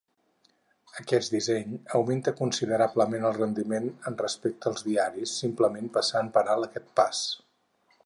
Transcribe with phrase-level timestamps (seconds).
[1.01, 6.95] Aquest disseny augmenta considerablement el rendiment amb respecte als diaris, simplement passant per alt aquest
[7.03, 7.27] pas.